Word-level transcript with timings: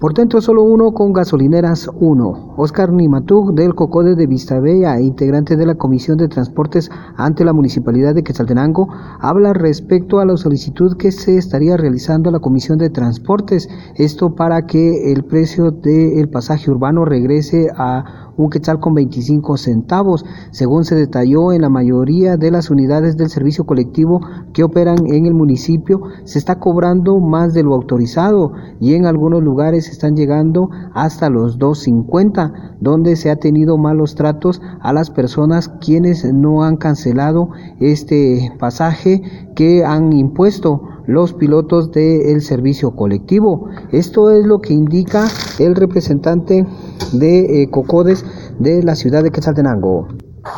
Por 0.00 0.14
dentro 0.14 0.40
solo 0.40 0.62
uno 0.62 0.92
con 0.92 1.12
gasolineras 1.12 1.90
1. 1.92 2.54
Oscar 2.56 2.92
Nimatug 2.92 3.52
del 3.52 3.74
Cocode 3.74 4.14
de 4.14 4.28
Vistabella, 4.28 5.00
integrante 5.00 5.56
de 5.56 5.66
la 5.66 5.74
Comisión 5.74 6.18
de 6.18 6.28
Transportes 6.28 6.88
ante 7.16 7.44
la 7.44 7.52
Municipalidad 7.52 8.14
de 8.14 8.22
Quetzaltenango, 8.22 8.86
habla 9.18 9.54
respecto 9.54 10.20
a 10.20 10.24
la 10.24 10.36
solicitud 10.36 10.96
que 10.96 11.10
se 11.10 11.36
estaría 11.36 11.76
realizando 11.76 12.28
a 12.28 12.32
la 12.32 12.38
Comisión 12.38 12.78
de 12.78 12.90
Transportes, 12.90 13.68
esto 13.96 14.36
para 14.36 14.66
que 14.66 15.10
el 15.12 15.24
precio 15.24 15.72
del 15.72 16.28
pasaje 16.28 16.70
urbano 16.70 17.04
regrese 17.04 17.68
a 17.76 18.27
un 18.38 18.48
quetzal 18.48 18.80
con 18.80 18.94
25 18.94 19.58
centavos, 19.58 20.24
según 20.50 20.84
se 20.84 20.94
detalló 20.94 21.52
en 21.52 21.60
la 21.60 21.68
mayoría 21.68 22.38
de 22.38 22.50
las 22.50 22.70
unidades 22.70 23.16
del 23.16 23.28
servicio 23.28 23.66
colectivo 23.66 24.20
que 24.54 24.62
operan 24.62 25.06
en 25.08 25.26
el 25.26 25.34
municipio, 25.34 26.00
se 26.24 26.38
está 26.38 26.58
cobrando 26.58 27.18
más 27.18 27.52
de 27.52 27.64
lo 27.64 27.74
autorizado 27.74 28.52
y 28.80 28.94
en 28.94 29.04
algunos 29.04 29.42
lugares 29.42 29.88
están 29.88 30.16
llegando 30.16 30.70
hasta 30.94 31.28
los 31.28 31.58
2.50, 31.58 32.76
donde 32.80 33.16
se 33.16 33.30
ha 33.30 33.36
tenido 33.36 33.76
malos 33.76 34.14
tratos 34.14 34.62
a 34.80 34.92
las 34.92 35.10
personas 35.10 35.68
quienes 35.80 36.24
no 36.32 36.62
han 36.62 36.76
cancelado 36.76 37.50
este 37.80 38.52
pasaje 38.58 39.22
que 39.54 39.84
han 39.84 40.12
impuesto 40.12 40.82
los 41.08 41.32
pilotos 41.32 41.90
del 41.90 42.42
servicio 42.42 42.94
colectivo. 42.94 43.68
Esto 43.92 44.30
es 44.30 44.44
lo 44.44 44.60
que 44.60 44.74
indica 44.74 45.26
el 45.58 45.74
representante 45.74 46.66
de 47.12 47.62
eh, 47.62 47.70
Cocodes 47.70 48.24
de 48.58 48.82
la 48.82 48.94
ciudad 48.94 49.22
de 49.22 49.30
Quetzaltenango. 49.30 50.08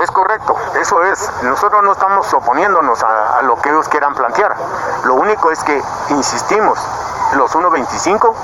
Es 0.00 0.10
correcto, 0.10 0.54
eso 0.80 1.02
es. 1.04 1.30
Nosotros 1.42 1.82
no 1.82 1.92
estamos 1.92 2.32
oponiéndonos 2.34 3.02
a, 3.02 3.42
lo 3.42 3.56
que 3.56 3.70
ellos 3.70 3.88
quieran 3.88 4.14
plantear. 4.14 4.54
Lo 5.04 5.14
único 5.14 5.50
es 5.50 5.62
que 5.64 5.80
insistimos, 6.10 6.78
los 7.36 7.50
1.25 7.54 8.34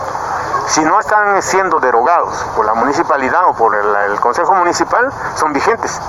si 0.67 0.83
no 0.83 0.99
están 0.99 1.43
siendo 1.43 1.79
derogados 1.79 2.35
por 2.57 2.65
la 2.65 2.75
municipalidad 2.75 3.43
o 3.49 3.53
por 3.53 3.75
el, 3.75 4.19
Consejo 4.21 4.55
Municipal, 4.55 5.13
son 5.37 5.53
vigentes. 5.53 6.01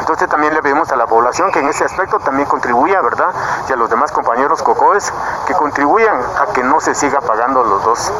Entonces 0.00 0.28
también 0.28 0.54
le 0.54 0.62
pedimos 0.62 0.90
a 0.92 0.96
la 0.96 1.06
población 1.06 1.50
que 1.50 1.60
en 1.60 1.68
ese 1.68 1.84
aspecto 1.84 2.18
también 2.20 2.46
contribuya, 2.48 3.00
¿verdad? 3.00 3.34
Y 3.68 3.72
a 3.72 3.76
los 3.76 3.90
demás 3.90 4.12
compañeros 4.12 4.62
COCOES 4.62 5.12
que 5.46 5.54
contribuyan 5.54 6.20
a 6.38 6.52
que 6.52 6.62
no 6.62 6.80
se 6.80 6.94
siga 6.94 7.20
pagando 7.20 7.64
los 7.64 7.84
dos, 7.84 8.12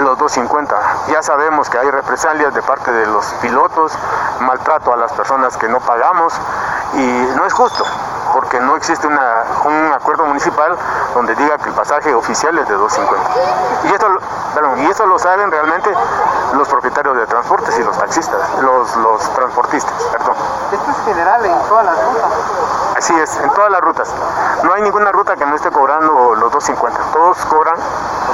los 0.00 0.18
2.50. 0.18 0.74
Ya 1.08 1.22
sabemos 1.22 1.68
que 1.70 1.78
hay 1.78 1.90
represalias 1.90 2.54
de 2.54 2.62
parte 2.62 2.92
de 2.92 3.06
los 3.06 3.26
pilotos, 3.42 3.92
maltrato 4.40 4.92
a 4.92 4.96
las 4.96 5.12
personas 5.12 5.56
que 5.56 5.68
no 5.68 5.80
pagamos 5.80 6.34
y 6.94 7.36
no 7.36 7.44
es 7.46 7.52
justo 7.52 7.84
porque 8.34 8.58
no 8.60 8.76
existe 8.76 9.06
una, 9.06 9.44
un 9.64 9.92
acuerdo 9.92 10.26
municipal 10.26 10.76
donde 11.14 11.34
diga 11.36 11.56
que 11.56 11.68
el 11.68 11.74
pasaje 11.74 12.12
oficial 12.12 12.58
es 12.58 12.68
de 12.68 12.76
2.50. 12.76 13.08
Y 13.84 13.94
esto, 13.94 14.06
perdón, 14.54 14.78
y 14.80 14.86
eso 14.86 15.06
lo 15.06 15.18
saben 15.18 15.50
realmente 15.50 15.90
los 16.56 16.68
propietarios 16.68 17.16
de 17.16 17.26
transportes 17.26 17.78
y 17.78 17.84
los 17.84 17.96
taxistas, 17.96 18.40
los, 18.60 18.96
los 18.96 19.34
transportistas, 19.34 19.94
perdón. 20.12 20.34
¿Esto 20.72 20.90
es 20.90 20.96
general 21.04 21.46
en 21.46 21.68
todas 21.68 21.84
las 21.86 21.96
rutas? 21.96 22.32
Así 22.96 23.14
es, 23.14 23.40
en 23.40 23.50
todas 23.50 23.70
las 23.70 23.80
rutas. 23.80 24.14
No 24.64 24.72
hay 24.72 24.82
ninguna 24.82 25.12
ruta 25.12 25.36
que 25.36 25.46
no 25.46 25.54
esté 25.54 25.70
cobrando 25.70 26.34
los 26.34 26.52
2.50. 26.52 27.12
Todos 27.12 27.36
cobran 27.46 27.76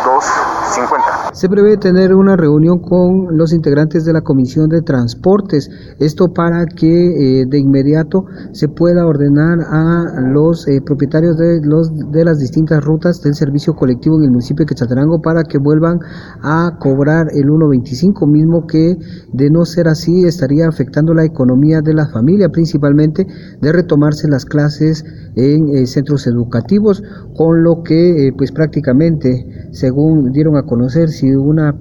2.50. 0.04 1.32
Se 1.32 1.48
prevé 1.48 1.76
tener 1.76 2.14
una 2.14 2.36
reunión 2.36 2.78
con 2.78 3.36
los 3.36 3.52
integrantes 3.52 4.04
de 4.04 4.12
la 4.12 4.20
Comisión 4.22 4.68
de 4.68 4.82
Transportes. 4.82 5.68
Esto 5.98 6.26
para 6.34 6.66
que 6.66 6.86
eh, 6.86 7.44
de 7.48 7.58
inmediato 7.58 8.24
se 8.52 8.68
pueda 8.68 9.06
ordenar 9.06 9.58
a 9.60 9.89
los 10.32 10.66
eh, 10.68 10.80
propietarios 10.84 11.36
de, 11.36 11.60
los, 11.62 12.10
de 12.10 12.24
las 12.24 12.38
distintas 12.38 12.84
rutas 12.84 13.22
del 13.22 13.34
servicio 13.34 13.74
colectivo 13.74 14.18
en 14.18 14.24
el 14.24 14.30
municipio 14.30 14.64
de 14.64 14.68
Quetzaltenango 14.68 15.20
para 15.20 15.44
que 15.44 15.58
vuelvan 15.58 16.00
a 16.42 16.76
cobrar 16.78 17.28
el 17.32 17.48
1.25, 17.48 18.26
mismo 18.26 18.66
que 18.66 18.96
de 19.32 19.50
no 19.50 19.64
ser 19.64 19.88
así 19.88 20.24
estaría 20.24 20.68
afectando 20.68 21.14
la 21.14 21.24
economía 21.24 21.80
de 21.80 21.94
la 21.94 22.06
familia, 22.08 22.48
principalmente 22.48 23.26
de 23.60 23.72
retomarse 23.72 24.28
las 24.28 24.44
clases 24.44 25.04
en 25.36 25.68
eh, 25.68 25.86
centros 25.86 26.26
educativos, 26.26 27.02
con 27.36 27.62
lo 27.62 27.82
que 27.82 28.28
eh, 28.28 28.32
pues 28.36 28.52
prácticamente, 28.52 29.46
según 29.72 30.32
dieron 30.32 30.56
a 30.56 30.62
conocer, 30.62 31.08
si 31.08 31.30
una 31.32 31.76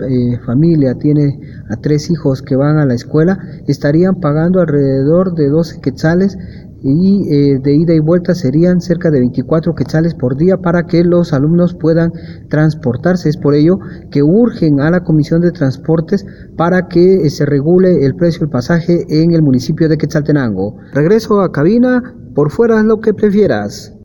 familia 0.45 0.95
tiene 0.95 1.39
a 1.69 1.75
tres 1.78 2.09
hijos 2.09 2.41
que 2.41 2.55
van 2.55 2.78
a 2.78 2.85
la 2.85 2.94
escuela, 2.94 3.38
estarían 3.67 4.16
pagando 4.19 4.61
alrededor 4.61 5.34
de 5.35 5.50
12 5.50 5.81
quetzales 5.81 6.38
y 6.84 7.28
eh, 7.29 7.59
de 7.59 7.75
ida 7.75 7.94
y 7.94 8.00
vuelta 8.00 8.34
serían 8.34 8.81
cerca 8.81 9.12
de 9.12 9.19
24 9.19 9.75
quetzales 9.75 10.13
por 10.13 10.38
día 10.38 10.57
para 10.57 10.84
que 10.84 11.03
los 11.03 11.34
alumnos 11.34 11.73
puedan 11.73 12.12
transportarse. 12.50 13.29
Es 13.29 13.38
por 13.38 13.53
ello 13.53 13.79
que 14.12 14.23
urgen 14.23 14.79
a 14.79 14.90
la 14.90 15.03
Comisión 15.03 15.41
de 15.41 15.51
Transportes 15.51 16.25
para 16.56 16.88
que 16.88 17.25
eh, 17.25 17.29
se 17.29 17.45
regule 17.45 18.06
el 18.06 18.16
precio 18.16 18.41
del 18.41 18.50
pasaje 18.50 19.06
en 19.09 19.34
el 19.34 19.41
municipio 19.41 19.90
de 19.90 19.97
Quetzaltenango. 19.97 20.78
Regreso 20.94 21.41
a 21.41 21.51
cabina, 21.51 22.16
por 22.34 22.51
fuera 22.51 22.81
lo 22.84 23.00
que 23.00 23.13
prefieras. 23.13 23.94